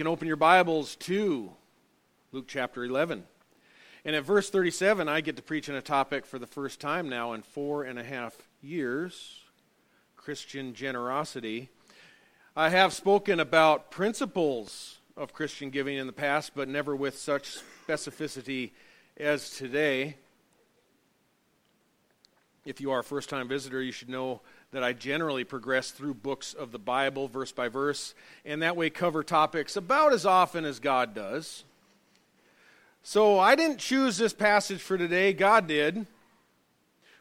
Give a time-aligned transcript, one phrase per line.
[0.00, 1.50] can open your Bibles to
[2.32, 3.22] Luke chapter 11.
[4.06, 7.10] And at verse 37, I get to preach on a topic for the first time
[7.10, 9.40] now in four and a half years
[10.16, 11.68] Christian generosity.
[12.56, 17.58] I have spoken about principles of Christian giving in the past, but never with such
[17.86, 18.70] specificity
[19.18, 20.16] as today.
[22.64, 24.40] If you are a first time visitor, you should know
[24.72, 28.14] that I generally progress through books of the Bible, verse by verse,
[28.44, 31.64] and that way cover topics about as often as God does.
[33.02, 36.06] So I didn't choose this passage for today, God did.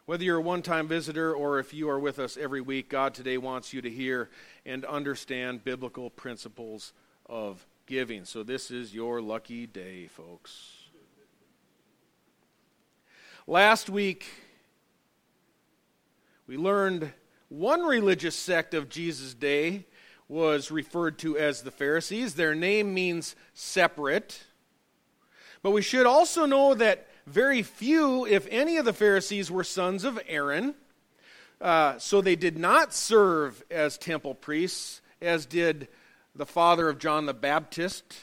[0.05, 3.13] Whether you're a one time visitor or if you are with us every week, God
[3.13, 4.29] today wants you to hear
[4.65, 6.93] and understand biblical principles
[7.27, 8.25] of giving.
[8.25, 10.73] So this is your lucky day, folks.
[13.47, 14.27] Last week,
[16.45, 17.11] we learned
[17.49, 19.85] one religious sect of Jesus' day
[20.27, 22.35] was referred to as the Pharisees.
[22.35, 24.43] Their name means separate.
[25.61, 30.03] But we should also know that very few, if any, of the Pharisees were sons
[30.03, 30.75] of Aaron.
[31.59, 35.89] Uh, so they did not serve as temple priests, as did
[36.35, 38.15] the father of John the Baptist,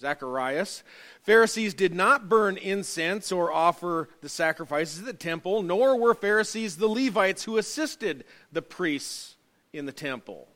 [0.00, 0.82] Zacharias.
[1.22, 6.76] Pharisees did not burn incense or offer the sacrifices at the temple, nor were Pharisees
[6.76, 9.36] the Levites who assisted the priests
[9.72, 10.48] in the temple.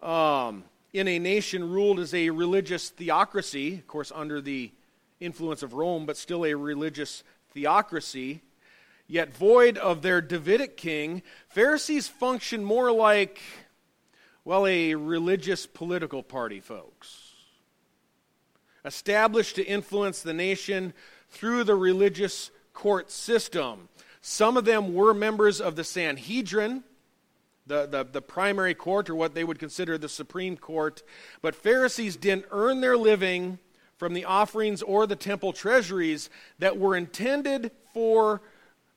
[0.00, 4.70] Um, in a nation ruled as a religious theocracy, of course, under the
[5.20, 8.42] influence of Rome, but still a religious theocracy,
[9.06, 13.40] yet void of their Davidic king, Pharisees function more like,
[14.44, 17.21] well, a religious political party, folks
[18.84, 20.92] established to influence the nation
[21.30, 23.88] through the religious court system.
[24.20, 26.84] Some of them were members of the Sanhedrin,
[27.66, 31.02] the, the, the, primary court, or what they would consider the Supreme Court.
[31.42, 33.58] But Pharisees didn't earn their living
[33.96, 38.42] from the offerings or the temple treasuries that were intended for,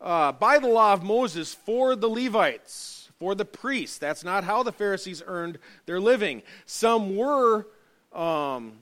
[0.01, 3.97] uh, by the law of Moses, for the Levites, for the priests.
[3.97, 6.41] That's not how the Pharisees earned their living.
[6.65, 7.67] Some were
[8.13, 8.73] um,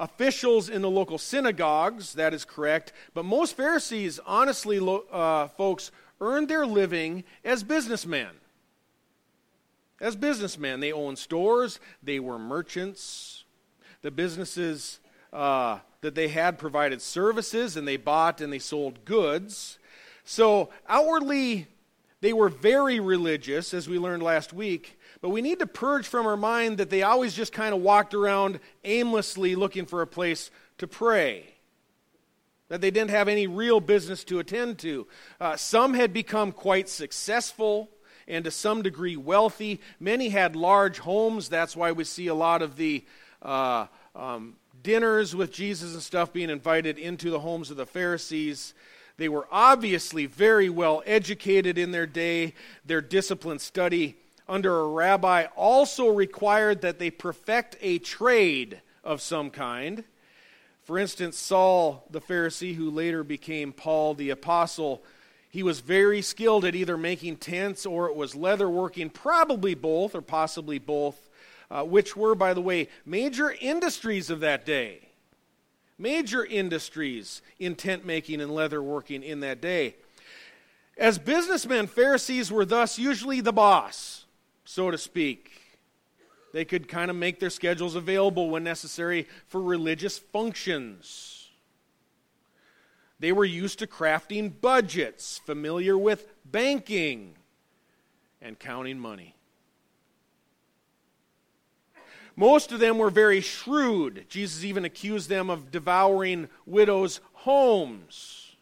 [0.00, 2.92] officials in the local synagogues, that is correct.
[3.14, 4.80] But most Pharisees, honestly,
[5.12, 8.30] uh, folks, earned their living as businessmen.
[10.00, 13.44] As businessmen, they owned stores, they were merchants.
[14.00, 14.98] The businesses
[15.32, 19.78] uh, that they had provided services, and they bought and they sold goods.
[20.24, 21.66] So outwardly,
[22.20, 26.26] they were very religious, as we learned last week, but we need to purge from
[26.26, 30.50] our mind that they always just kind of walked around aimlessly looking for a place
[30.78, 31.54] to pray.
[32.68, 35.06] That they didn't have any real business to attend to.
[35.40, 37.88] Uh, some had become quite successful
[38.28, 39.80] and to some degree wealthy.
[39.98, 41.48] Many had large homes.
[41.48, 43.04] That's why we see a lot of the
[43.42, 48.74] uh, um, dinners with Jesus and stuff being invited into the homes of the Pharisees.
[49.20, 52.54] They were obviously very well educated in their day.
[52.86, 54.16] Their disciplined study
[54.48, 60.04] under a rabbi also required that they perfect a trade of some kind.
[60.84, 65.02] For instance, Saul the Pharisee, who later became Paul the Apostle,
[65.50, 70.14] he was very skilled at either making tents or it was leather working, probably both
[70.14, 71.28] or possibly both,
[71.70, 75.09] uh, which were, by the way, major industries of that day.
[76.00, 79.94] Major industries in tent making and leather working in that day.
[80.96, 84.20] As businessmen, Pharisees were thus usually the boss
[84.70, 85.50] so to speak.
[86.52, 91.48] They could kind of make their schedules available when necessary for religious functions.
[93.18, 97.34] They were used to crafting budgets, familiar with banking
[98.40, 99.34] and counting money.
[102.40, 104.24] Most of them were very shrewd.
[104.30, 108.56] Jesus even accused them of devouring widows' homes.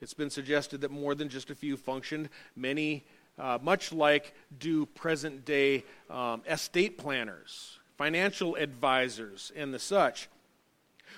[0.00, 2.30] It's been suggested that more than just a few functioned.
[2.56, 3.04] Many
[3.38, 10.30] uh, much like do present day um, estate planners, financial advisors, and the such.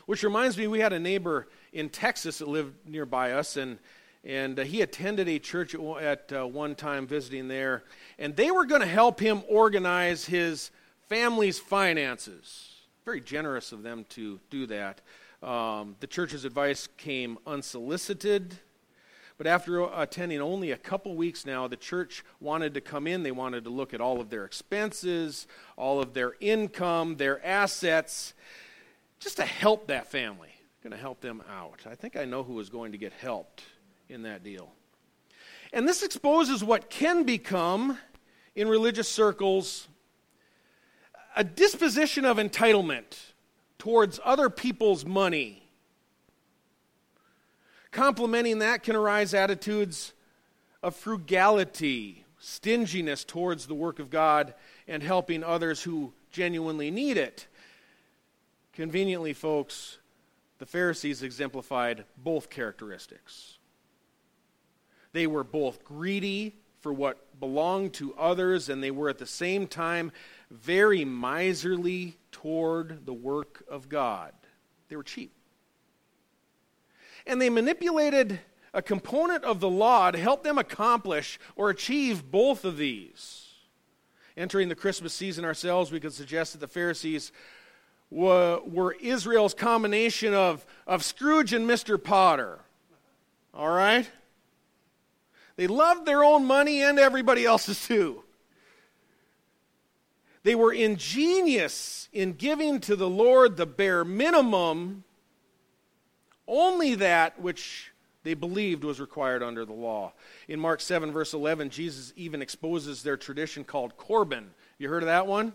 [0.07, 3.79] Which reminds me, we had a neighbor in Texas that lived nearby us, and,
[4.25, 7.85] and uh, he attended a church at, at uh, one time visiting there,
[8.19, 10.73] and they were going to help him organize his
[11.11, 12.73] family's finances.
[13.05, 15.03] Very generous of them to do that.
[15.43, 18.57] Um, the church's advice came unsolicited
[19.41, 23.23] but after attending only a couple weeks now, the church wanted to come in.
[23.23, 25.47] They wanted to look at all of their expenses,
[25.79, 28.35] all of their income, their assets,
[29.19, 30.51] just to help that family.
[30.83, 31.81] Going to help them out.
[31.91, 33.63] I think I know who is going to get helped
[34.11, 34.73] in that deal.
[35.73, 37.97] And this exposes what can become,
[38.55, 39.89] in religious circles,
[41.37, 43.33] a disposition of entitlement
[43.79, 45.63] towards other people's money.
[47.91, 50.13] Complementing that can arise attitudes
[50.83, 54.55] of frugality, stinginess towards the work of God,
[54.87, 57.47] and helping others who genuinely need it.
[58.73, 59.99] Conveniently, folks,
[60.59, 63.59] the Pharisees exemplified both characteristics.
[65.13, 69.67] They were both greedy for what belonged to others, and they were at the same
[69.67, 70.13] time
[70.51, 74.33] very miserly toward the work of God.
[74.89, 75.33] They were cheap.
[77.27, 78.41] And they manipulated
[78.73, 83.47] a component of the law to help them accomplish or achieve both of these.
[84.37, 87.33] Entering the Christmas season ourselves, we could suggest that the Pharisees
[88.11, 92.03] were, were Israel's combination of, of Scrooge and Mr.
[92.03, 92.61] Potter.
[93.53, 94.09] All right?
[95.57, 98.25] They loved their own money and everybody else's too.
[100.51, 105.05] They were ingenious in giving to the Lord the bare minimum,
[106.49, 107.93] only that which
[108.25, 110.13] they believed was required under the law.
[110.49, 114.51] In Mark 7, verse 11, Jesus even exposes their tradition called Corban.
[114.77, 115.53] You heard of that one?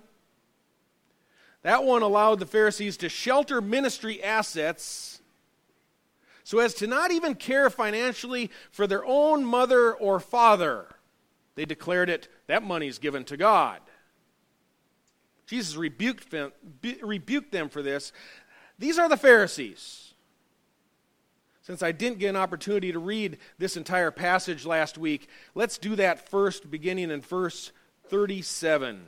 [1.63, 5.19] That one allowed the Pharisees to shelter ministry assets
[6.45, 10.85] so as to not even care financially for their own mother or father.
[11.55, 13.81] They declared it, that money is given to God.
[15.45, 16.51] Jesus rebuked them,
[17.01, 18.11] rebuked them for this.
[18.79, 20.13] These are the Pharisees.
[21.61, 25.95] Since I didn't get an opportunity to read this entire passage last week, let's do
[25.95, 27.71] that first, beginning in verse
[28.09, 29.07] 37.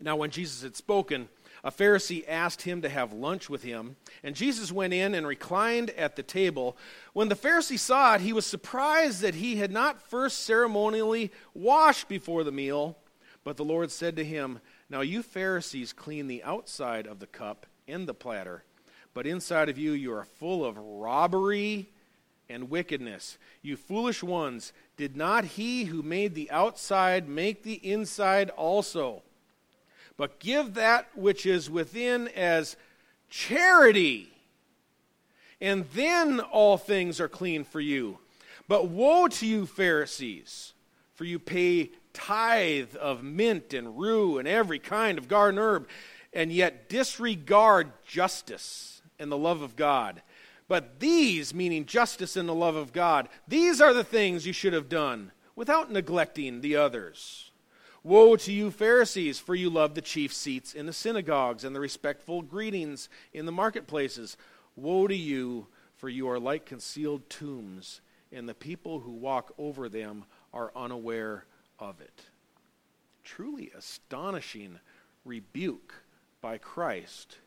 [0.00, 1.28] Now, when Jesus had spoken,
[1.64, 5.90] a Pharisee asked him to have lunch with him, and Jesus went in and reclined
[5.90, 6.76] at the table.
[7.12, 12.08] When the Pharisee saw it, he was surprised that he had not first ceremonially washed
[12.08, 12.96] before the meal.
[13.46, 14.58] But the Lord said to him,
[14.90, 18.64] Now you Pharisees clean the outside of the cup and the platter,
[19.14, 21.90] but inside of you you are full of robbery
[22.48, 23.38] and wickedness.
[23.62, 29.22] You foolish ones, did not he who made the outside make the inside also?
[30.16, 32.74] But give that which is within as
[33.30, 34.28] charity,
[35.60, 38.18] and then all things are clean for you.
[38.66, 40.72] But woe to you, Pharisees,
[41.14, 45.86] for you pay tithe of mint and rue and every kind of garden herb,
[46.32, 50.22] and yet disregard justice and the love of God.
[50.68, 54.72] But these, meaning justice and the love of God, these are the things you should
[54.72, 57.50] have done without neglecting the others.
[58.02, 61.80] Woe to you, Pharisees, for you love the chief seats in the synagogues and the
[61.80, 64.36] respectful greetings in the marketplaces.
[64.76, 65.66] Woe to you,
[65.96, 68.00] for you are like concealed tombs,
[68.32, 71.46] and the people who walk over them are unaware
[71.78, 72.22] of it.
[73.24, 74.78] Truly astonishing
[75.24, 75.94] rebuke
[76.40, 77.38] by Christ.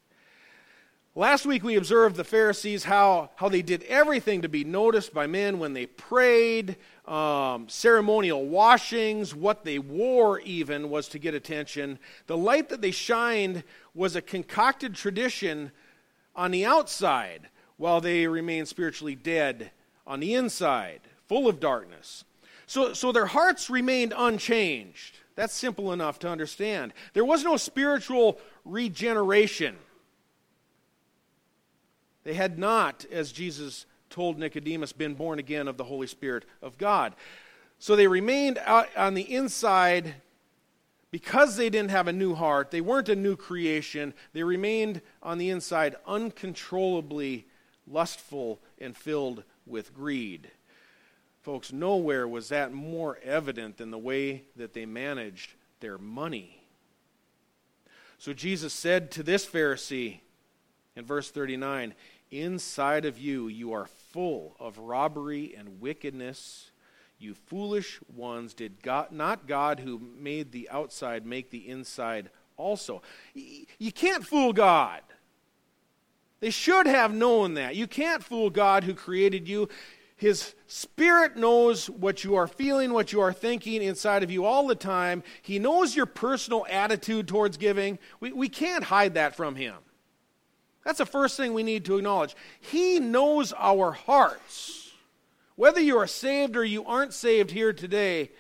[1.15, 5.25] Last week we observed the Pharisees, how, how they did everything to be noticed by
[5.27, 6.77] men when they prayed,
[7.07, 11.97] um, ceremonial washings, what they wore even was to get attention.
[12.27, 13.63] The light that they shined
[13.95, 15.71] was a concocted tradition
[16.35, 19.71] on the outside, while they remained spiritually dead
[20.05, 22.23] on the inside, full of darkness.
[22.69, 25.18] So, so their hearts remained unchanged.
[25.33, 26.94] That's simple enough to understand.
[27.13, 29.76] There was no spiritual regeneration.
[32.23, 36.78] They had not, as Jesus told Nicodemus, been born again of the Holy Spirit of
[36.78, 37.16] God.
[37.80, 38.59] So they remained
[38.95, 40.14] on the inside
[41.09, 42.69] because they didn't have a new heart.
[42.69, 44.14] They weren't a new creation.
[44.33, 47.47] They remained on the inside uncontrollably
[47.88, 50.52] lustful and filled with greed.
[51.41, 56.63] Folks, nowhere was that more evident than the way that they managed their money.
[58.17, 60.19] So Jesus said to this Pharisee
[60.95, 61.93] in verse 39
[62.31, 66.69] Inside of you, you are full of robbery and wickedness.
[67.17, 73.01] You foolish ones, did God, not God who made the outside make the inside also?
[73.33, 75.01] You can't fool God.
[76.39, 77.75] They should have known that.
[77.75, 79.69] You can't fool God who created you.
[80.19, 84.68] His Spirit knows what you are feeling, what you are thinking inside of you all
[84.68, 85.23] the time.
[85.42, 87.97] He knows your personal attitude towards giving.
[88.19, 89.76] We, we can't hide that from Him.
[90.83, 92.35] That's the first thing we need to acknowledge.
[92.59, 94.92] He knows our hearts.
[95.56, 98.31] Whether you are saved or you aren't saved here today,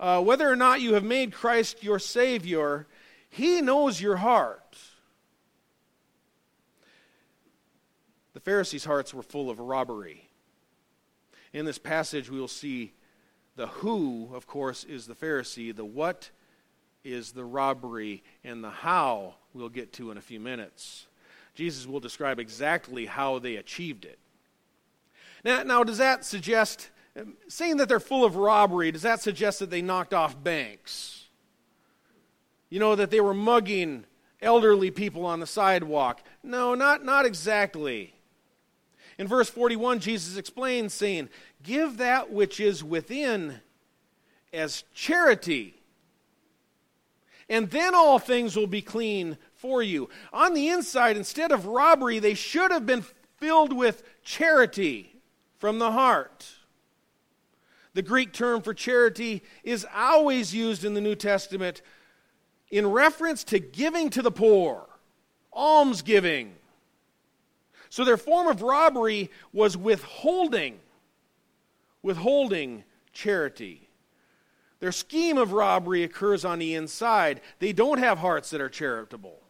[0.00, 2.88] uh, whether or not you have made Christ your Savior,
[3.30, 4.76] He knows your heart.
[8.34, 10.28] The Pharisees' hearts were full of robbery.
[11.52, 12.92] In this passage, we will see
[13.56, 16.30] the who, of course, is the Pharisee, the what
[17.04, 21.06] is the robbery, and the how we'll get to in a few minutes.
[21.54, 24.18] Jesus will describe exactly how they achieved it.
[25.44, 29.58] Now, now does that suggest, um, saying that they're full of robbery, does that suggest
[29.58, 31.26] that they knocked off banks?
[32.70, 34.04] You know, that they were mugging
[34.40, 36.22] elderly people on the sidewalk?
[36.42, 38.14] No, not, not exactly.
[39.18, 41.28] In verse 41, Jesus explains, saying,
[41.62, 43.60] Give that which is within
[44.52, 45.74] as charity,
[47.48, 50.08] and then all things will be clean for you.
[50.32, 53.04] On the inside, instead of robbery, they should have been
[53.38, 55.16] filled with charity
[55.58, 56.46] from the heart.
[57.94, 61.82] The Greek term for charity is always used in the New Testament
[62.70, 64.86] in reference to giving to the poor,
[65.52, 66.54] almsgiving.
[67.90, 70.78] So their form of robbery was withholding,
[72.02, 73.88] withholding charity.
[74.80, 77.40] Their scheme of robbery occurs on the inside.
[77.58, 79.40] They don't have hearts that are charitable.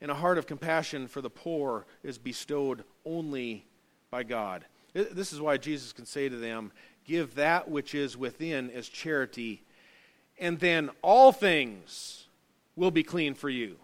[0.00, 3.66] And a heart of compassion for the poor is bestowed only
[4.10, 4.64] by God.
[4.92, 6.72] This is why Jesus can say to them,
[7.04, 9.62] Give that which is within as charity,
[10.38, 12.26] and then all things
[12.76, 13.76] will be clean for you.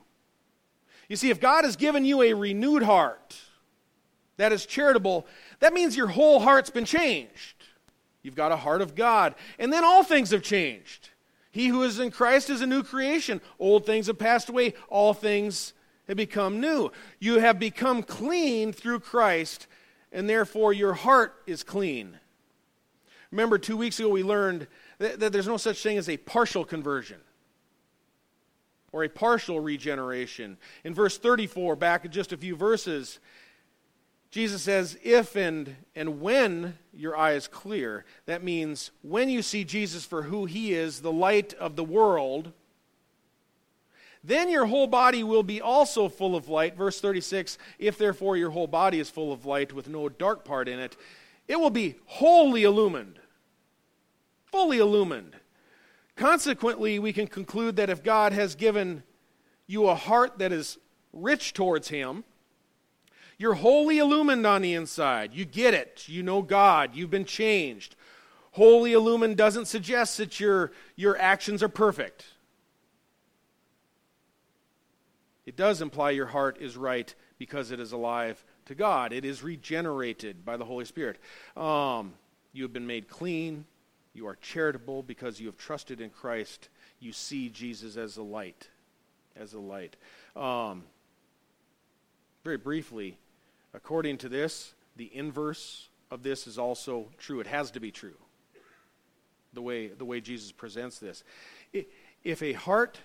[1.11, 3.37] You see, if God has given you a renewed heart
[4.37, 5.27] that is charitable,
[5.59, 7.57] that means your whole heart's been changed.
[8.23, 9.35] You've got a heart of God.
[9.59, 11.11] And then all things have changed.
[11.51, 13.41] He who is in Christ is a new creation.
[13.59, 15.73] Old things have passed away, all things
[16.07, 16.93] have become new.
[17.19, 19.67] You have become clean through Christ,
[20.13, 22.21] and therefore your heart is clean.
[23.33, 26.65] Remember, two weeks ago we learned that, that there's no such thing as a partial
[26.65, 27.21] conversion
[28.93, 30.57] or a partial regeneration.
[30.85, 33.21] In verse 34, back in just a few verses,
[34.31, 39.65] Jesus says, if and, and when your eye is clear, that means when you see
[39.65, 42.53] Jesus for who he is, the light of the world,
[44.23, 46.77] then your whole body will be also full of light.
[46.77, 50.69] Verse 36 If therefore your whole body is full of light with no dark part
[50.69, 50.97] in it,
[51.49, 53.19] it will be wholly illumined.
[54.45, 55.37] Fully illumined.
[56.21, 59.05] Consequently, we can conclude that if God has given
[59.67, 60.77] you a heart that is
[61.15, 62.25] rich towards Him,
[63.39, 65.33] you're wholly illumined on the inside.
[65.33, 66.11] You get it.
[66.11, 66.95] You know God.
[66.95, 67.97] You've been changed.
[68.53, 72.27] Wholly illumined doesn't suggest that your, your actions are perfect.
[75.47, 79.15] It does imply your heart is right because it is alive to God.
[79.15, 81.17] It is regenerated by the Holy Spirit.
[81.57, 82.13] Um,
[82.53, 83.65] you have been made clean.
[84.13, 86.69] You are charitable because you have trusted in Christ.
[86.99, 88.69] You see Jesus as a light.
[89.37, 89.97] As a light.
[90.37, 90.85] Um,
[92.43, 93.19] very briefly,
[93.73, 97.41] According to this, the inverse of this is also true.
[97.41, 98.17] It has to be true.
[99.53, 101.25] The way, the way Jesus presents this.
[102.25, 102.99] If a heart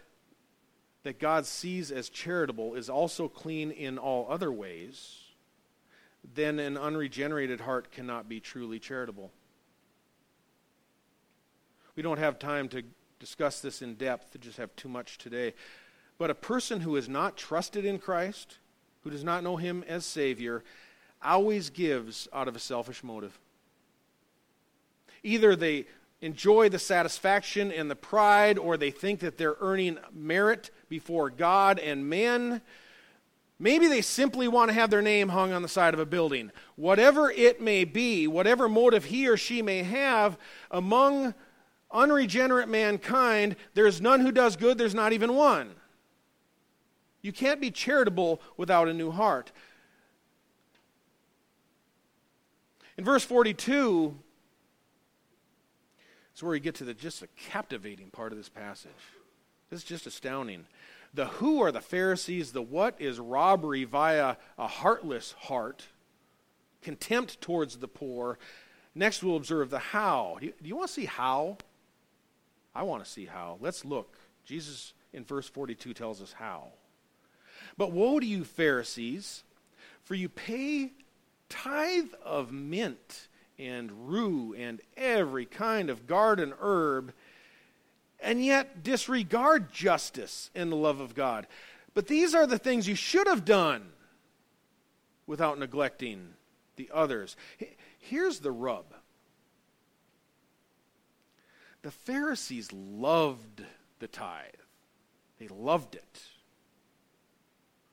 [1.04, 5.20] that God sees as charitable is also clean in all other ways,
[6.34, 9.32] then an unregenerated heart cannot be truly charitable.
[11.96, 12.84] We don't have time to
[13.20, 15.54] discuss this in depth, just have too much today.
[16.18, 18.58] But a person who is not trusted in Christ,
[19.04, 20.64] who does not know him as Savior
[21.24, 23.40] always gives out of a selfish motive.
[25.24, 25.86] Either they
[26.22, 31.80] enjoy the satisfaction and the pride, or they think that they're earning merit before God
[31.80, 32.62] and men.
[33.58, 36.52] Maybe they simply want to have their name hung on the side of a building.
[36.76, 40.38] Whatever it may be, whatever motive he or she may have,
[40.72, 41.34] among
[41.92, 45.76] unregenerate mankind, there's none who does good, there's not even one.
[47.22, 49.52] You can't be charitable without a new heart.
[52.98, 54.16] In verse 42,
[56.32, 58.92] it's where we get to the just a captivating part of this passage.
[59.70, 60.66] This is just astounding.
[61.14, 65.88] The who are the Pharisees, the what is robbery via a heartless heart,
[66.82, 68.38] contempt towards the poor.
[68.94, 70.38] Next, we'll observe the how.
[70.40, 71.58] Do you, do you want to see how?
[72.76, 73.58] I want to see how.
[73.62, 74.18] Let's look.
[74.44, 76.68] Jesus in verse 42 tells us how.
[77.78, 79.44] But woe to you, Pharisees,
[80.04, 80.92] for you pay
[81.50, 83.28] tithe of mint
[83.58, 87.14] and rue and every kind of garden herb,
[88.20, 91.48] and yet disregard justice and the love of God.
[91.94, 93.92] But these are the things you should have done
[95.28, 96.34] without neglecting
[96.76, 97.38] the others.
[98.00, 98.86] Here's the rub
[101.86, 103.62] the Pharisees loved
[104.00, 104.42] the tithe,
[105.40, 106.22] they loved it.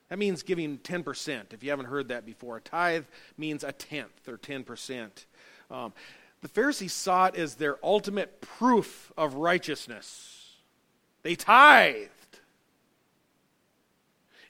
[0.08, 1.52] That means giving 10%.
[1.52, 3.04] If you haven't heard that before, a tithe
[3.36, 5.10] means a tenth or 10%.
[5.70, 5.92] Um,
[6.40, 10.56] the Pharisees saw it as their ultimate proof of righteousness.
[11.22, 12.08] They tithed.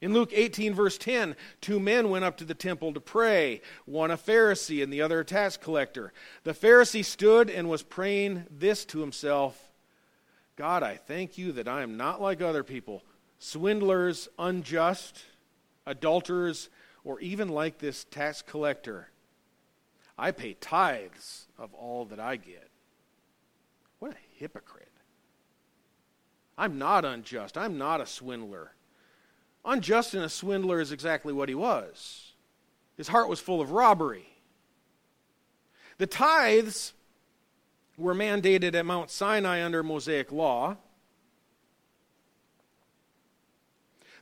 [0.02, 4.10] In Luke 18, verse 10, two men went up to the temple to pray, one
[4.10, 6.12] a Pharisee and the other a tax collector.
[6.42, 9.70] The Pharisee stood and was praying this to himself
[10.56, 13.02] God, I thank you that I am not like other people,
[13.38, 15.24] swindlers, unjust,
[15.86, 16.68] adulterers,
[17.04, 19.08] or even like this tax collector.
[20.18, 22.68] I pay tithes of all that I get.
[23.98, 24.88] What a hypocrite.
[26.58, 27.56] I'm not unjust.
[27.56, 28.72] I'm not a swindler.
[29.64, 32.32] Unjust and a swindler is exactly what he was.
[32.96, 34.28] His heart was full of robbery.
[35.98, 36.94] The tithes
[37.96, 40.76] were mandated at Mount Sinai under Mosaic law.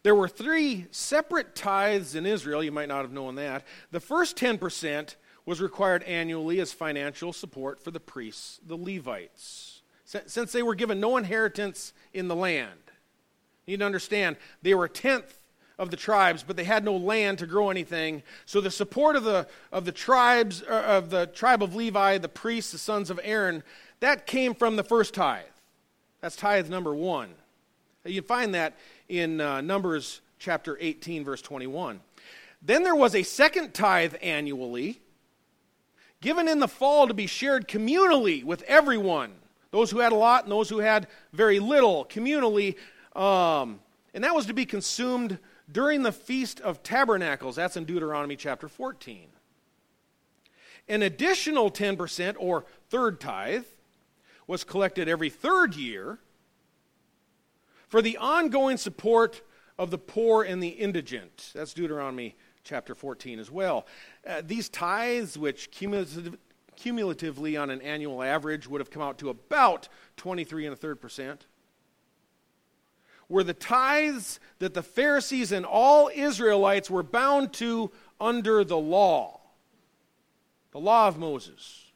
[0.02, 2.64] There were three separate tithes in Israel.
[2.64, 3.66] You might not have known that.
[3.90, 5.16] The first 10%
[5.46, 11.00] was required annually as financial support for the priests, the Levites, since they were given
[11.00, 12.89] no inheritance in the land.
[13.66, 15.36] You need to understand, they were a tenth
[15.78, 18.22] of the tribes, but they had no land to grow anything.
[18.44, 22.28] So the support of the, of the tribes, uh, of the tribe of Levi, the
[22.28, 23.62] priests, the sons of Aaron,
[24.00, 25.44] that came from the first tithe.
[26.20, 27.30] That's tithe number one.
[28.04, 28.76] You find that
[29.08, 32.00] in uh, Numbers chapter 18, verse 21.
[32.62, 35.00] Then there was a second tithe annually,
[36.20, 39.32] given in the fall to be shared communally with everyone
[39.70, 42.76] those who had a lot and those who had very little, communally.
[43.14, 43.80] Um,
[44.14, 45.38] and that was to be consumed
[45.70, 47.56] during the Feast of Tabernacles.
[47.56, 49.28] That's in Deuteronomy chapter 14.
[50.88, 53.64] An additional 10%, or third tithe,
[54.46, 56.18] was collected every third year
[57.88, 59.42] for the ongoing support
[59.78, 61.52] of the poor and the indigent.
[61.54, 63.86] That's Deuteronomy chapter 14 as well.
[64.26, 66.36] Uh, these tithes, which cumulative,
[66.76, 71.00] cumulatively on an annual average would have come out to about 23 and a third
[71.00, 71.46] percent,
[73.30, 77.90] were the tithes that the Pharisees and all Israelites were bound to
[78.20, 79.40] under the law,
[80.72, 81.86] the law of Moses.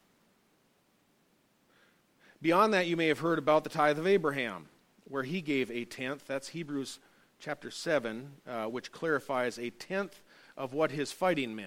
[2.41, 4.67] Beyond that, you may have heard about the tithe of Abraham,
[5.09, 6.27] where he gave a tenth.
[6.27, 7.01] That's Hebrews
[7.41, 10.23] chapter 7, uh, which clarifies a tenth
[10.57, 11.67] of what his fighting men,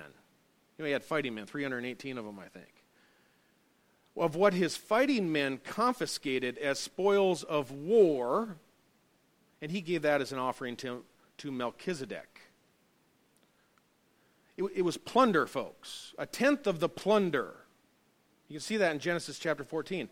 [0.78, 2.84] you know, he had fighting men, 318 of them, I think,
[4.16, 8.58] of what his fighting men confiscated as spoils of war,
[9.62, 11.04] and he gave that as an offering to,
[11.38, 12.42] to Melchizedek.
[14.58, 17.56] It, it was plunder, folks, a tenth of the plunder.
[18.48, 20.10] You can see that in Genesis chapter 14.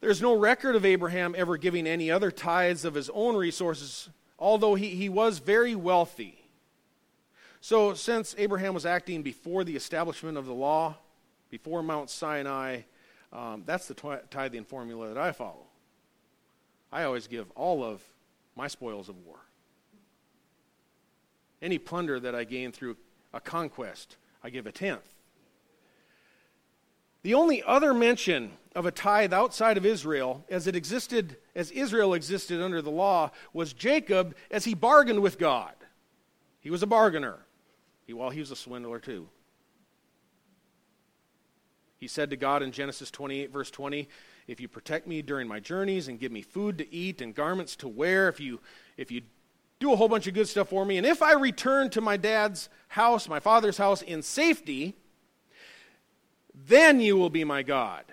[0.00, 4.08] There's no record of Abraham ever giving any other tithes of his own resources,
[4.38, 6.42] although he, he was very wealthy.
[7.60, 10.96] So, since Abraham was acting before the establishment of the law,
[11.50, 12.82] before Mount Sinai,
[13.32, 15.66] um, that's the tithing formula that I follow.
[16.92, 18.02] I always give all of
[18.56, 19.38] my spoils of war.
[21.62, 22.96] Any plunder that I gain through
[23.32, 25.08] a conquest, I give a tenth.
[27.22, 32.14] The only other mention of a tithe outside of Israel, as it existed, as Israel
[32.14, 35.74] existed under the law, was Jacob as he bargained with God.
[36.60, 37.38] He was a bargainer.
[38.06, 39.28] He, well, he was a swindler too.
[41.98, 44.08] He said to God in Genesis 28, verse 20,
[44.46, 47.74] If you protect me during my journeys and give me food to eat and garments
[47.76, 48.60] to wear, if you,
[48.96, 49.22] if you
[49.80, 52.16] do a whole bunch of good stuff for me, and if I return to my
[52.16, 54.94] dad's house, my father's house, in safety,
[56.66, 58.04] then you will be my God.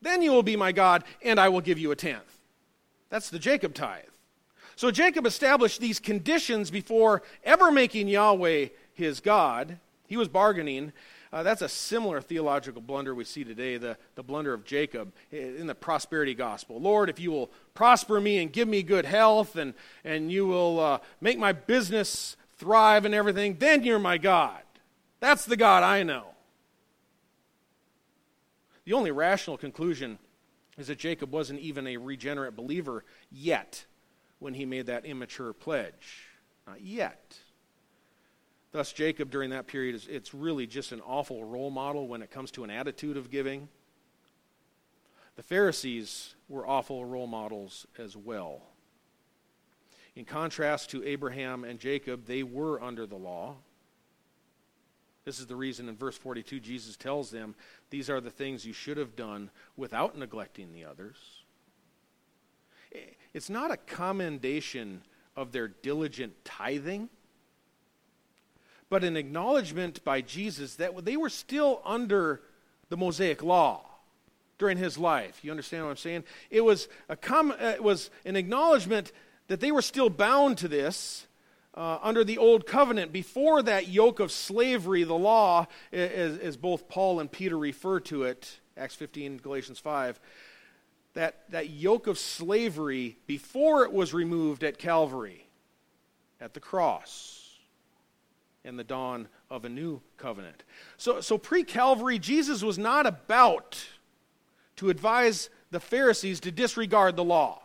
[0.00, 2.40] Then you will be my God, and I will give you a tenth.
[3.10, 4.04] That's the Jacob tithe.
[4.76, 9.78] So Jacob established these conditions before ever making Yahweh his God.
[10.06, 10.92] He was bargaining.
[11.36, 15.66] Uh, that's a similar theological blunder we see today, the, the blunder of Jacob in
[15.66, 16.80] the prosperity gospel.
[16.80, 20.80] Lord, if you will prosper me and give me good health and, and you will
[20.80, 24.62] uh, make my business thrive and everything, then you're my God.
[25.20, 26.24] That's the God I know.
[28.86, 30.18] The only rational conclusion
[30.78, 33.84] is that Jacob wasn't even a regenerate believer yet
[34.38, 36.28] when he made that immature pledge.
[36.66, 37.36] Not yet.
[38.76, 42.30] Thus, Jacob during that period is it's really just an awful role model when it
[42.30, 43.70] comes to an attitude of giving.
[45.36, 48.60] The Pharisees were awful role models as well.
[50.14, 53.54] In contrast to Abraham and Jacob, they were under the law.
[55.24, 57.54] This is the reason in verse 42 Jesus tells them,
[57.88, 61.16] These are the things you should have done without neglecting the others.
[63.32, 65.00] It's not a commendation
[65.34, 67.08] of their diligent tithing,
[68.88, 72.42] but an acknowledgement by Jesus that they were still under
[72.88, 73.82] the Mosaic law.
[74.58, 75.44] during his life.
[75.44, 76.24] You understand what I'm saying?
[76.50, 79.12] It was, a com- uh, it was an acknowledgement
[79.48, 81.26] that they were still bound to this
[81.74, 83.12] uh, under the old covenant.
[83.12, 88.22] Before that yoke of slavery, the law, as, as both Paul and Peter refer to
[88.22, 90.18] it, Acts 15, Galatians 5,
[91.14, 95.46] that, that yoke of slavery before it was removed at Calvary,
[96.40, 97.45] at the cross,
[98.66, 100.64] and the dawn of a new covenant.
[100.96, 103.86] So, so pre Calvary, Jesus was not about
[104.76, 107.62] to advise the Pharisees to disregard the law.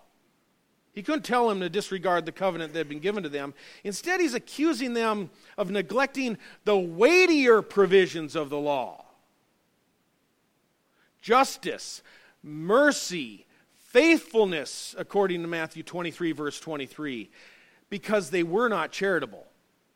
[0.94, 3.54] He couldn't tell them to disregard the covenant that had been given to them.
[3.84, 9.06] Instead, he's accusing them of neglecting the weightier provisions of the law
[11.22, 12.02] justice,
[12.42, 13.46] mercy,
[13.78, 17.30] faithfulness, according to Matthew 23, verse 23,
[17.90, 19.46] because they were not charitable.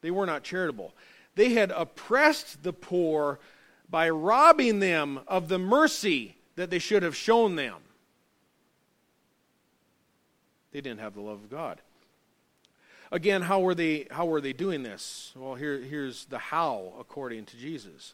[0.05, 0.93] They were not charitable.
[1.33, 3.39] They had oppressed the poor
[3.89, 7.77] by robbing them of the mercy that they should have shown them.
[10.71, 11.81] They didn't have the love of God.
[13.11, 15.33] Again, how were they, how were they doing this?
[15.35, 18.13] Well, here, here's the how according to Jesus.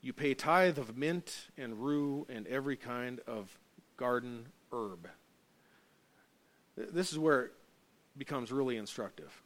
[0.00, 3.58] You pay tithe of mint and rue and every kind of
[3.96, 5.08] garden herb.
[6.76, 7.52] This is where it
[8.16, 9.42] becomes really instructive.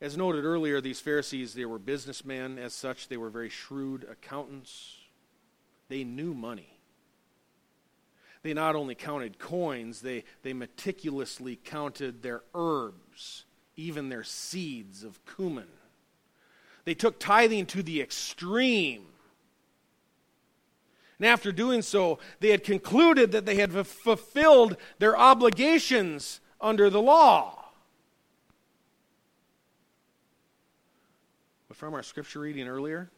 [0.00, 2.58] As noted earlier, these Pharisees, they were businessmen.
[2.58, 4.96] As such, they were very shrewd accountants.
[5.88, 6.78] They knew money.
[8.42, 15.18] They not only counted coins, they, they meticulously counted their herbs, even their seeds of
[15.24, 15.66] cumin.
[16.84, 19.06] They took tithing to the extreme.
[21.18, 26.88] And after doing so, they had concluded that they had f- fulfilled their obligations under
[26.88, 27.64] the law.
[31.65, 33.10] But from our scripture reading earlier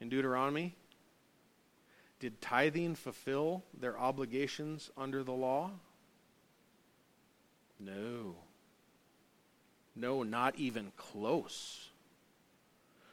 [0.00, 0.74] in Deuteronomy,
[2.18, 5.70] did tithing fulfill their obligations under the law?
[7.78, 8.34] No.
[9.94, 11.88] No, not even close.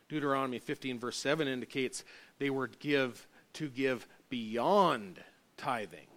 [0.07, 2.03] Deuteronomy 15, verse 7 indicates
[2.39, 5.19] they were give, to give beyond
[5.57, 6.07] tithing.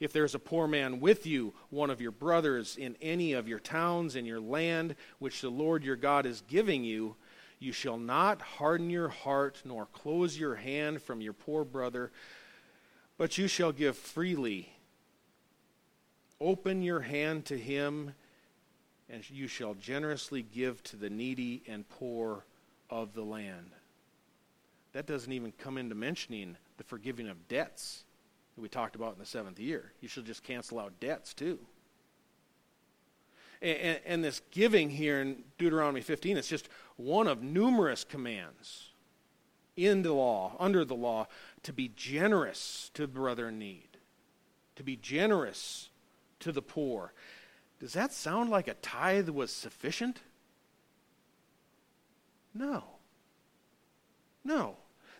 [0.00, 3.60] If there's a poor man with you, one of your brothers, in any of your
[3.60, 7.16] towns in your land, which the Lord your God is giving you,
[7.58, 12.10] you shall not harden your heart nor close your hand from your poor brother,
[13.18, 14.72] but you shall give freely.
[16.40, 18.14] Open your hand to him,
[19.10, 22.46] and you shall generously give to the needy and poor
[22.88, 23.72] of the land.
[24.94, 28.04] That doesn't even come into mentioning the forgiving of debts
[28.60, 29.92] that we talked about in the seventh year.
[30.00, 31.58] You should just cancel out debts too.
[33.62, 38.88] And, and, this giving here in Deuteronomy 15 is just one of numerous commands
[39.76, 41.26] in the law, under the law,
[41.62, 43.98] to be generous to brother in need,
[44.76, 45.90] to be generous
[46.40, 47.12] to the poor.
[47.80, 50.20] Does that sound like a tithe was sufficient?
[52.54, 52.84] No.
[54.42, 54.76] No.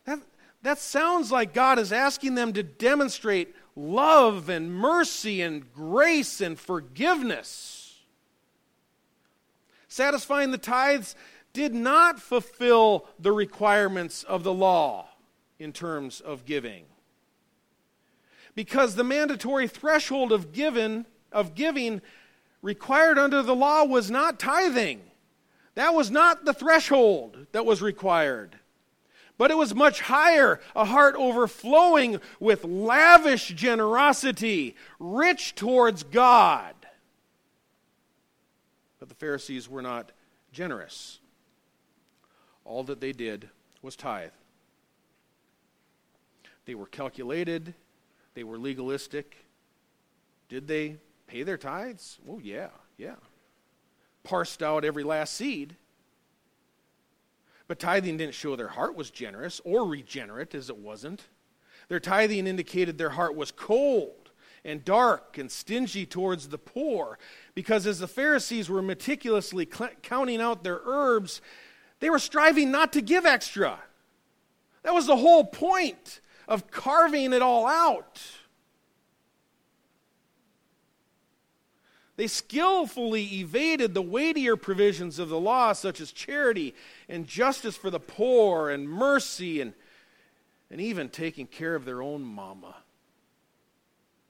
[0.07, 0.21] That,
[0.63, 6.59] that sounds like God is asking them to demonstrate love and mercy and grace and
[6.59, 7.81] forgiveness
[9.91, 11.15] satisfying the tithes
[11.53, 15.09] did not fulfill the requirements of the law
[15.59, 16.85] in terms of giving.
[18.55, 22.01] Because the mandatory threshold of given of giving
[22.63, 25.01] required under the law was not tithing.
[25.75, 28.60] That was not the threshold that was required.
[29.41, 36.75] But it was much higher, a heart overflowing with lavish generosity, rich towards God.
[38.99, 40.13] But the Pharisees were not
[40.53, 41.21] generous.
[42.67, 43.49] All that they did
[43.81, 44.33] was tithe.
[46.67, 47.73] They were calculated,
[48.35, 49.39] they were legalistic.
[50.51, 52.19] Did they pay their tithes?
[52.29, 53.17] Oh, yeah, yeah.
[54.23, 55.77] Parsed out every last seed.
[57.71, 61.29] But tithing didn't show their heart was generous or regenerate, as it wasn't.
[61.89, 64.33] Their tithing indicated their heart was cold
[64.65, 67.17] and dark and stingy towards the poor.
[67.55, 71.41] Because as the Pharisees were meticulously cl- counting out their herbs,
[72.01, 73.79] they were striving not to give extra.
[74.83, 78.21] That was the whole point of carving it all out.
[82.21, 86.75] They skillfully evaded the weightier provisions of the law, such as charity
[87.09, 89.73] and justice for the poor and mercy and,
[90.71, 92.77] and even taking care of their own mama.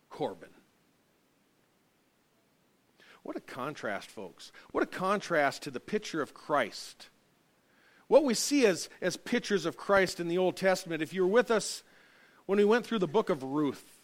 [0.08, 0.50] Corban.
[3.24, 4.52] What a contrast, folks.
[4.70, 7.08] What a contrast to the picture of Christ
[8.06, 11.32] what we see as, as pictures of Christ in the Old Testament, if you were
[11.32, 11.82] with us
[12.46, 14.00] when we went through the book of Ruth,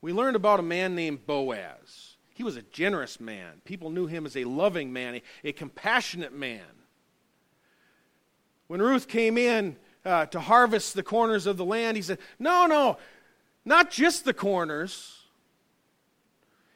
[0.00, 2.07] we learned about a man named Boaz.
[2.38, 3.60] He was a generous man.
[3.64, 6.62] People knew him as a loving man, a, a compassionate man.
[8.68, 9.74] When Ruth came in
[10.04, 12.98] uh, to harvest the corners of the land, he said, No, no,
[13.64, 15.16] not just the corners.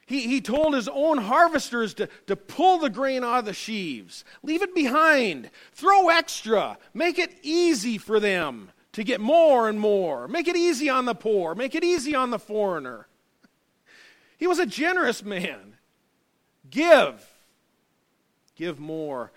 [0.05, 4.25] He, he told his own harvesters to, to pull the grain out of the sheaves,
[4.42, 10.27] leave it behind, throw extra, make it easy for them to get more and more,
[10.27, 13.07] make it easy on the poor, make it easy on the foreigner.
[14.42, 15.76] He was a generous man.
[16.68, 17.24] Give,
[18.57, 19.31] give more.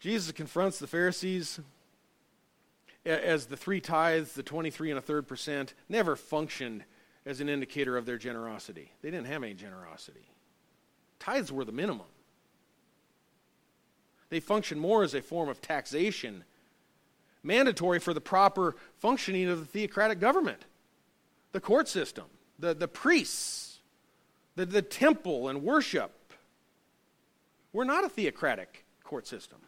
[0.00, 1.60] Jesus confronts the Pharisees
[3.04, 6.84] as the three tithes, the 23 and a third percent, never functioned
[7.26, 8.92] as an indicator of their generosity.
[9.02, 10.32] They didn't have any generosity.
[11.18, 12.06] Tithes were the minimum.
[14.30, 16.44] They functioned more as a form of taxation,
[17.42, 20.64] mandatory for the proper functioning of the theocratic government,
[21.52, 22.24] the court system,
[22.58, 23.64] the, the priests,
[24.56, 26.12] the, the temple and worship.
[27.72, 29.58] We're not a theocratic court system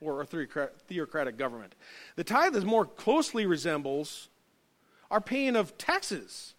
[0.00, 1.74] or a theocratic government.
[2.16, 4.28] The tithe is more closely resembles
[5.10, 6.54] our paying of taxes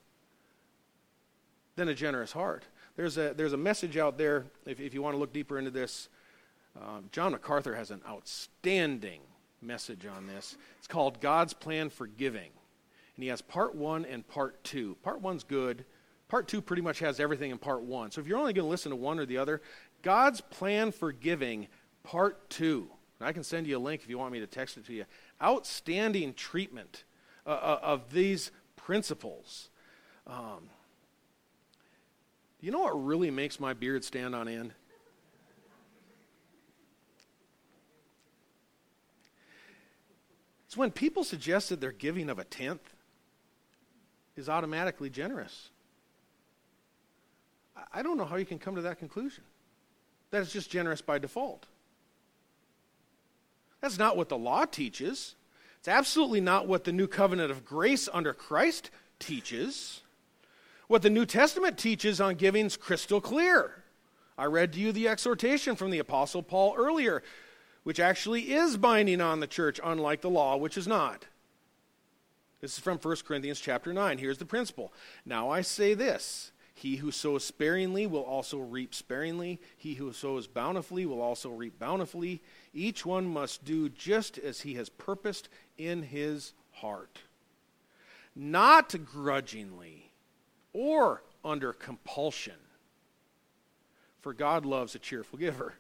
[1.75, 2.65] than a generous heart.
[2.97, 5.71] There's a, there's a message out there, if, if you want to look deeper into
[5.71, 6.09] this.
[6.75, 9.21] Um, John MacArthur has an outstanding
[9.61, 10.57] message on this.
[10.77, 12.51] It's called God's Plan for Giving.
[13.15, 14.97] And he has part one and part two.
[15.01, 15.85] Part one's good.
[16.29, 18.11] Part two pretty much has everything in part one.
[18.11, 19.61] So if you're only going to listen to one or the other,
[20.03, 21.67] God's Plan for Giving,
[22.03, 22.87] part two.
[23.19, 24.93] And I can send you a link if you want me to text it to
[24.93, 25.05] you.
[25.43, 27.03] Outstanding treatment
[27.45, 29.69] uh, uh of these principles.
[30.27, 30.69] Um,
[32.61, 34.73] you know what really makes my beard stand on end?
[40.67, 42.93] It's when people suggest that their giving of a tenth
[44.35, 45.71] is automatically generous.
[47.93, 49.43] I don't know how you can come to that conclusion.
[50.31, 51.65] That it's just generous by default.
[53.81, 55.35] That's not what the law teaches.
[55.79, 60.01] It's absolutely not what the new covenant of grace under Christ teaches.
[60.87, 63.83] What the New Testament teaches on giving is crystal clear.
[64.37, 67.23] I read to you the exhortation from the Apostle Paul earlier,
[67.83, 71.25] which actually is binding on the church, unlike the law, which is not.
[72.61, 74.17] This is from 1 Corinthians chapter 9.
[74.17, 74.91] Here's the principle.
[75.25, 80.47] Now I say this He who sows sparingly will also reap sparingly, he who sows
[80.47, 82.41] bountifully will also reap bountifully.
[82.73, 87.19] Each one must do just as he has purposed in his heart,
[88.33, 90.13] not grudgingly
[90.71, 92.55] or under compulsion.
[94.21, 95.73] For God loves a cheerful giver.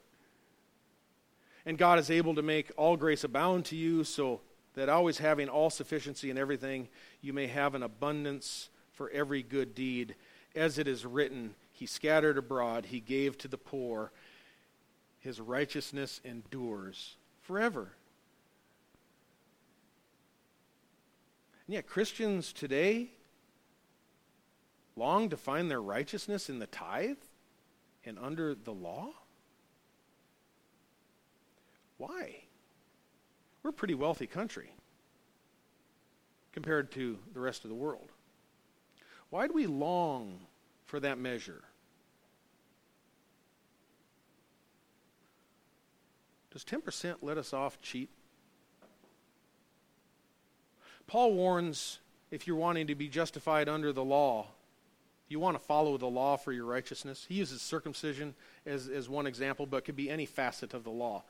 [1.65, 4.41] And God is able to make all grace abound to you, so
[4.73, 6.89] that always having all sufficiency in everything,
[7.21, 10.13] you may have an abundance for every good deed.
[10.55, 14.11] As it is written, He scattered abroad, He gave to the poor.
[15.19, 17.93] His righteousness endures forever.
[21.67, 23.09] And yet, Christians today
[24.99, 27.17] long to find their righteousness in the tithe
[28.05, 29.09] and under the law?
[31.97, 32.43] Why?
[33.63, 34.71] We're a pretty wealthy country
[36.51, 38.11] compared to the rest of the world.
[39.29, 40.39] Why do we long
[40.85, 41.63] for that measure?
[46.51, 48.09] Does 10% let us off cheap?
[51.05, 51.99] Paul warns
[52.31, 54.47] if you're wanting to be justified under the law,
[55.27, 57.25] you want to follow the law for your righteousness.
[57.29, 58.33] He uses circumcision
[58.65, 61.23] as, as one example, but it could be any facet of the law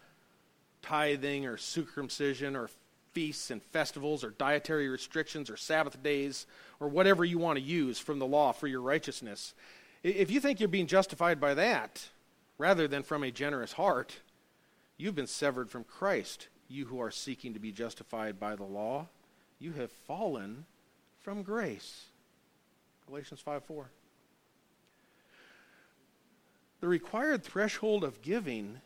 [0.81, 2.69] tithing or circumcision or
[3.19, 6.47] feasts and festivals or dietary restrictions or Sabbath days
[6.79, 9.53] or whatever you want to use from the law for your righteousness.
[10.03, 12.07] If you think you're being justified by that
[12.57, 14.21] rather than from a generous heart,
[14.95, 16.47] you've been severed from Christ.
[16.69, 19.09] You who are seeking to be justified by the law,
[19.59, 20.65] you have fallen
[21.19, 22.05] from grace.
[23.05, 23.91] Galatians 5 4.
[26.79, 28.79] The required threshold of giving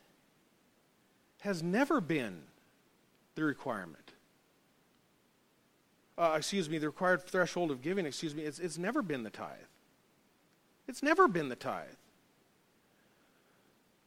[1.42, 2.46] has never been
[3.36, 4.03] the requirement.
[6.18, 9.30] Uh, excuse me, the required threshold of giving, excuse me, it's, it's never been the
[9.30, 9.50] tithe.
[10.88, 11.88] It's never been the tithe.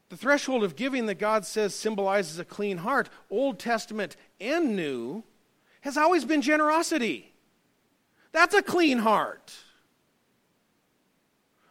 [0.08, 5.24] The threshold of giving that God says symbolizes a clean heart, Old Testament and New,
[5.80, 7.32] has always been generosity.
[8.30, 9.52] That's a clean heart.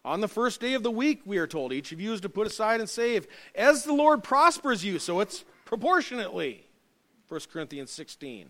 [0.04, 2.30] On the first day of the week, we are told, each of you is to
[2.30, 6.68] put aside and save as the Lord prospers you, so it's proportionately.
[7.28, 8.50] 1 Corinthians 16.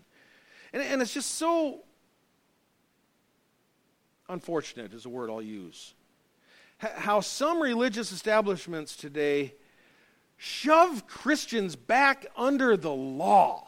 [0.76, 1.80] And, and it's just so
[4.28, 5.94] unfortunate, is a word I'll use.
[6.80, 9.56] How some religious establishments today
[10.36, 13.68] shove Christians back under the law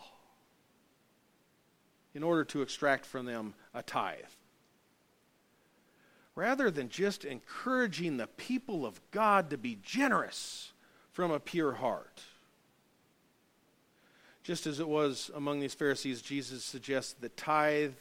[2.13, 4.17] in order to extract from them a tithe.
[6.35, 10.73] Rather than just encouraging the people of God to be generous
[11.13, 12.21] from a pure heart.
[14.47, 17.95] Just as it was among these Pharisees, Jesus suggests that tithe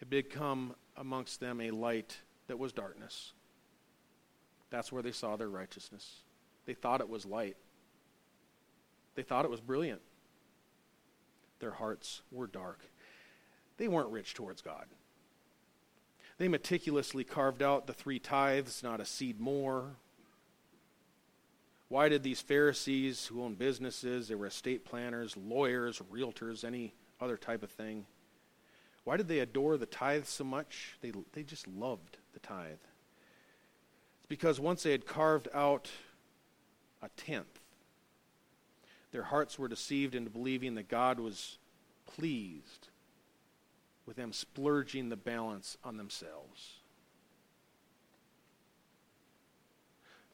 [0.00, 3.32] had become amongst them a light that was darkness.
[4.70, 6.22] That's where they saw their righteousness.
[6.66, 7.56] They thought it was light,
[9.14, 10.00] they thought it was brilliant.
[11.60, 12.80] Their hearts were dark.
[13.76, 14.86] They weren't rich towards God.
[16.38, 19.90] They meticulously carved out the three tithes, not a seed more.
[21.88, 27.36] Why did these Pharisees who owned businesses, they were estate planners, lawyers, realtors, any other
[27.36, 28.06] type of thing,
[29.04, 30.98] why did they adore the tithe so much?
[31.00, 32.72] They, they just loved the tithe.
[34.18, 35.88] It's because once they had carved out
[37.00, 37.60] a tenth,
[39.10, 41.56] their hearts were deceived into believing that God was
[42.04, 42.88] pleased
[44.04, 46.77] with them splurging the balance on themselves.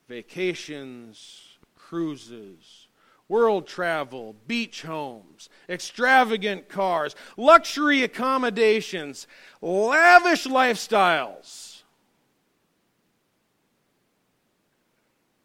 [0.09, 2.89] Vacations, cruises,
[3.29, 9.27] world travel, beach homes, extravagant cars, luxury accommodations,
[9.63, 11.83] lavish lifestyles.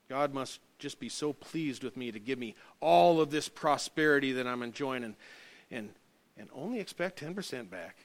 [0.10, 4.32] God must just be so pleased with me to give me all of this prosperity
[4.34, 5.15] that I'm enjoying and,
[5.69, 5.89] and,
[6.38, 7.98] and only expect 10% back.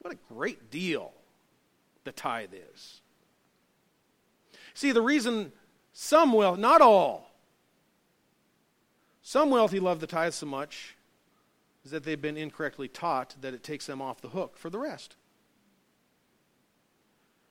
[0.00, 1.12] What a great deal
[2.04, 3.00] the tithe is.
[4.78, 5.50] See, the reason
[5.92, 7.32] some will, not all,
[9.22, 10.94] some wealthy love the tithe so much
[11.84, 14.78] is that they've been incorrectly taught that it takes them off the hook for the
[14.78, 15.16] rest.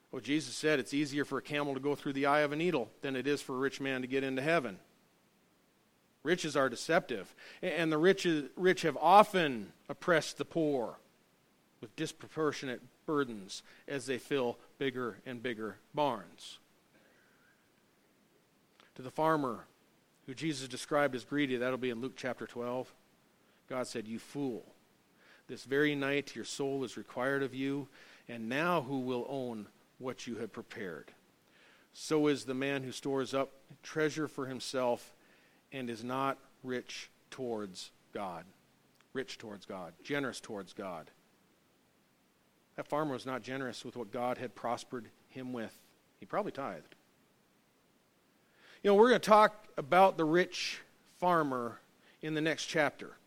[0.10, 2.56] Well, Jesus said it's easier for a camel to go through the eye of a
[2.56, 4.80] needle than it is for a rich man to get into heaven.
[6.24, 10.96] Riches are deceptive, and the rich, rich have often oppressed the poor
[11.82, 16.60] with disproportionate burdens as they fill bigger and bigger barns.
[18.98, 19.68] To the farmer
[20.26, 22.92] who Jesus described as greedy, that'll be in Luke chapter 12.
[23.70, 24.66] God said, You fool,
[25.48, 27.88] this very night your soul is required of you,
[28.28, 29.68] and now who will own
[30.00, 31.12] what you have prepared?
[31.94, 33.52] So is the man who stores up
[33.84, 35.14] treasure for himself
[35.72, 38.46] and is not rich towards God.
[39.14, 41.12] Rich towards God, generous towards God.
[42.76, 45.78] That farmer was not generous with what God had prospered him with.
[46.20, 46.96] He probably tithed.
[48.84, 50.82] You know, we're going to talk about the rich
[51.20, 51.80] farmer
[52.22, 53.18] in the next chapter.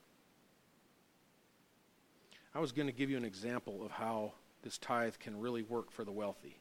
[2.54, 4.32] I was going to give you an example of how
[4.62, 6.56] this tithe can really work for the wealthy.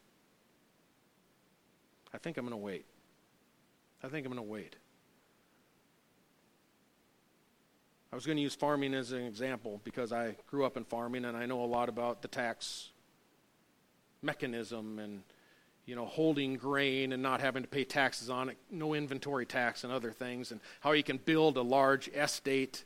[2.12, 2.84] I think I'm going to wait.
[4.02, 4.76] I think I'm going to wait.
[8.12, 11.24] I was going to use farming as an example because I grew up in farming
[11.24, 12.88] and I know a lot about the tax
[14.20, 15.22] mechanism and
[15.86, 19.84] you know, holding grain and not having to pay taxes on it, no inventory tax
[19.84, 22.84] and other things, and how you can build a large estate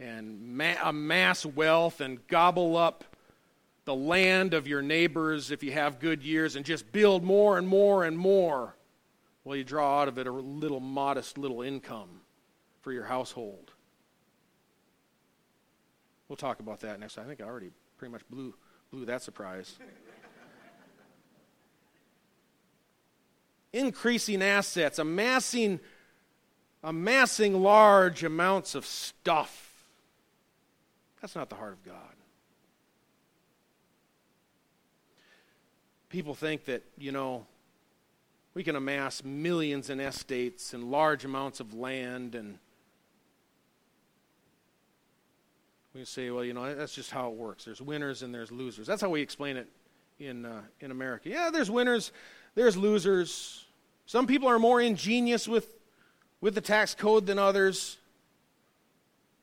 [0.00, 3.04] and ma- amass wealth and gobble up
[3.84, 7.66] the land of your neighbors if you have good years and just build more and
[7.66, 8.74] more and more.
[9.44, 12.20] Well, you draw out of it a little modest little income
[12.80, 13.72] for your household.
[16.28, 17.18] We'll talk about that next.
[17.18, 18.54] I think I already pretty much blew
[18.90, 19.76] blew that surprise.
[23.72, 25.80] increasing assets, amassing,
[26.82, 29.84] amassing large amounts of stuff.
[31.20, 31.94] That's not the heart of God.
[36.08, 37.46] People think that, you know,
[38.54, 42.58] we can amass millions in estates and large amounts of land and
[45.94, 47.64] we say, well, you know, that's just how it works.
[47.64, 48.86] There's winners and there's losers.
[48.86, 49.68] That's how we explain it
[50.18, 51.28] in, uh, in America.
[51.28, 52.12] Yeah, there's winners,
[52.54, 53.64] there's losers.
[54.06, 55.74] Some people are more ingenious with,
[56.40, 57.96] with the tax code than others.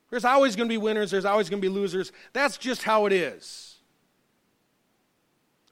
[0.10, 2.12] There's always going to be winners, there's always going to be losers.
[2.34, 3.78] That's just how it is.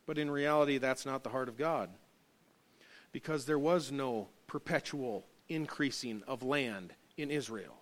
[0.05, 1.89] But in reality, that's not the heart of God.
[3.11, 7.75] Because there was no perpetual increasing of land in Israel.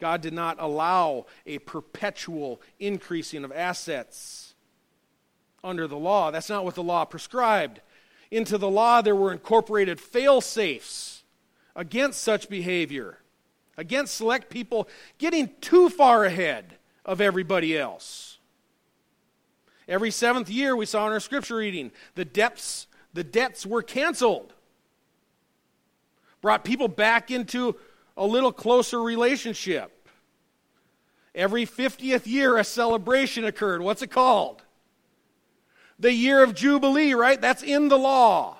[0.00, 4.51] God did not allow a perpetual increasing of assets
[5.64, 6.30] under the law.
[6.30, 7.80] That's not what the law prescribed
[8.32, 11.22] into the law, there were incorporated fail safes
[11.76, 13.18] against such behavior.
[13.76, 14.88] against select people
[15.18, 18.38] getting too far ahead of everybody else.
[19.88, 24.52] Every seventh year, we saw in our scripture reading, the debts, the debts were canceled.
[26.40, 27.76] Brought people back into
[28.16, 30.08] a little closer relationship.
[31.34, 33.80] Every 50th year, a celebration occurred.
[33.80, 34.62] What's it called?
[36.02, 37.40] The year of Jubilee, right?
[37.40, 38.56] That's in the law.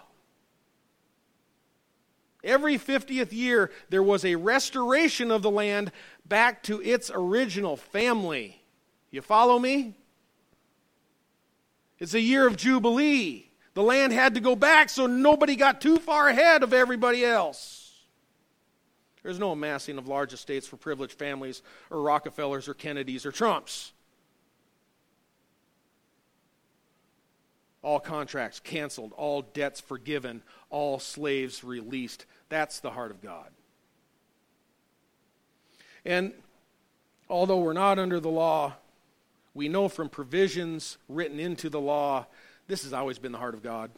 [2.44, 5.90] Every 50th year, there was a restoration of the land
[6.24, 8.62] back to its original family.
[9.10, 9.96] You follow me?
[11.98, 13.50] It's a year of Jubilee.
[13.74, 17.92] The land had to go back so nobody got too far ahead of everybody else.
[19.24, 23.92] There's no amassing of large estates for privileged families or Rockefellers or Kennedys or Trumps.
[27.82, 32.26] All contracts canceled, all debts forgiven, all slaves released.
[32.48, 33.48] That's the heart of God.
[36.04, 36.32] And
[37.28, 38.74] although we're not under the law,
[39.54, 42.26] we know from provisions written into the law,
[42.68, 43.90] this has always been the heart of God.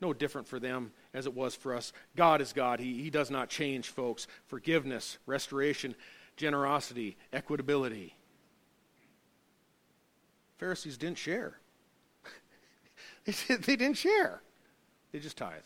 [0.00, 1.92] No different for them as it was for us.
[2.16, 2.80] God is God.
[2.80, 4.26] He, he does not change, folks.
[4.46, 5.94] Forgiveness, restoration,
[6.36, 8.12] generosity, equitability.
[10.58, 11.58] Pharisees didn't share.
[13.48, 14.42] they didn't share.
[15.12, 15.62] They just tithed.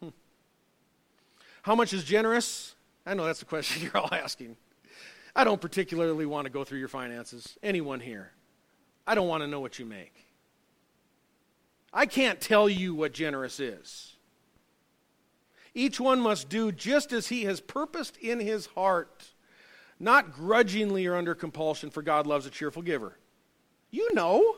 [0.00, 0.08] Hmm.
[1.62, 2.74] How much is generous?
[3.06, 4.56] I know that's the question you're all asking.
[5.36, 7.58] I don't particularly want to go through your finances.
[7.62, 8.32] Anyone here?
[9.06, 10.14] I don't want to know what you make.
[11.92, 14.16] I can't tell you what generous is.
[15.74, 19.32] Each one must do just as he has purposed in his heart,
[19.98, 23.18] not grudgingly or under compulsion, for God loves a cheerful giver.
[23.90, 24.56] You know.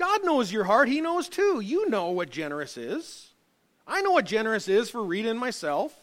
[0.00, 0.88] God knows your heart.
[0.88, 1.60] He knows too.
[1.60, 3.28] You know what generous is.
[3.86, 5.94] I know what generous is for Rita and myself.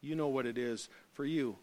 [0.00, 1.56] You know what it is for you.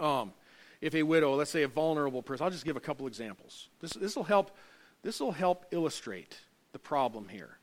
[0.00, 0.32] Um,
[0.80, 3.68] if a widow, let's say a vulnerable person, I'll just give a couple examples.
[3.80, 4.56] This will help.
[5.02, 6.38] This will help illustrate
[6.72, 7.58] the problem here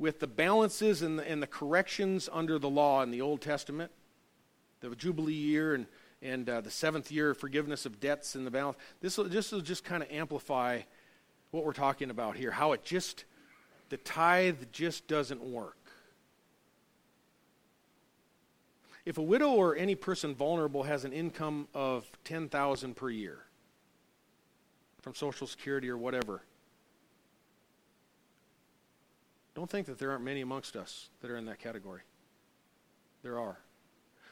[0.00, 3.92] with the balances and the, and the corrections under the law in the Old Testament,
[4.80, 5.86] the Jubilee year and
[6.22, 8.76] and uh, the seventh year forgiveness of debts in the balance.
[9.00, 10.80] This will just, will just kind of amplify
[11.50, 13.24] what we're talking about here, how it just,
[13.88, 15.76] the tithe just doesn't work.
[19.04, 23.38] If a widow or any person vulnerable has an income of 10,000 per year
[25.00, 26.42] from Social Security or whatever,
[29.54, 32.02] don't think that there aren't many amongst us that are in that category.
[33.22, 33.58] There are.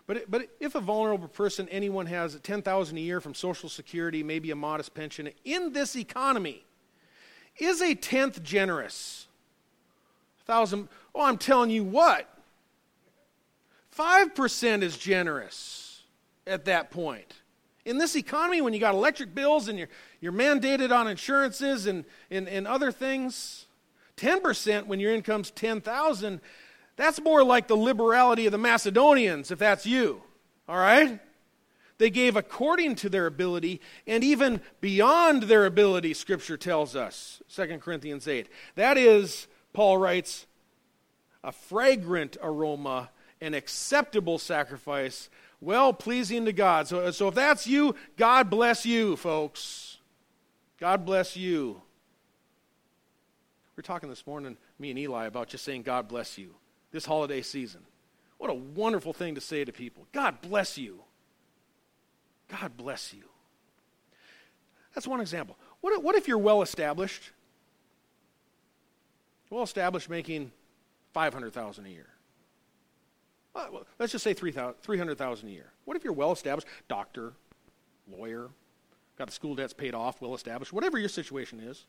[0.08, 4.50] But, but if a vulnerable person, anyone has 10000 a year from Social Security, maybe
[4.50, 6.64] a modest pension, in this economy,
[7.58, 9.28] is a tenth generous?
[10.48, 12.26] thousand, oh, I'm telling you what,
[13.96, 16.02] 5% is generous
[16.46, 17.34] at that point.
[17.84, 19.88] In this economy, when you got electric bills and you're,
[20.20, 23.66] you're mandated on insurances and, and, and other things,
[24.16, 26.40] 10% when your income's 10000
[26.98, 30.20] that's more like the liberality of the Macedonians, if that's you.
[30.68, 31.20] All right?
[31.98, 37.40] They gave according to their ability and even beyond their ability, Scripture tells us.
[37.54, 38.48] 2 Corinthians 8.
[38.74, 40.46] That is, Paul writes,
[41.44, 45.30] a fragrant aroma, an acceptable sacrifice,
[45.60, 46.88] well pleasing to God.
[46.88, 49.98] So, so if that's you, God bless you, folks.
[50.80, 51.80] God bless you.
[53.76, 56.56] We are talking this morning, me and Eli, about just saying, God bless you
[56.90, 57.82] this holiday season.
[58.38, 60.06] What a wonderful thing to say to people.
[60.12, 61.00] God bless you.
[62.48, 63.24] God bless you.
[64.94, 65.56] That's one example.
[65.80, 67.30] What if, what if you're well established?
[69.50, 70.52] Well established making
[71.12, 72.06] 500,000 a year.
[73.54, 75.72] Uh, well, let's just say 300,000 a year.
[75.84, 77.32] What if you're well established, doctor,
[78.10, 78.48] lawyer,
[79.16, 81.86] got the school debts paid off, well established, whatever your situation is?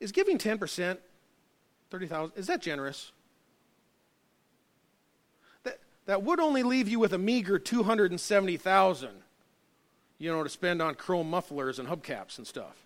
[0.00, 0.98] Is giving 10%,
[1.90, 3.12] 30,000, is that generous?
[6.06, 9.10] That would only leave you with a meager 270,000,
[10.18, 12.76] you know, to spend on chrome mufflers and hubcaps and stuff.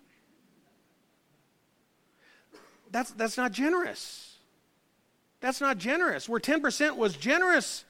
[2.91, 4.37] That's, that's not generous.
[5.41, 6.29] That's not generous.
[6.29, 7.85] Where 10% was generous